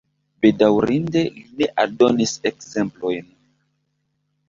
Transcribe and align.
Bedaŭrinde 0.45 1.23
li 1.35 1.45
ne 1.61 1.69
aldonis 1.85 2.35
ekzemplojn. 2.53 3.33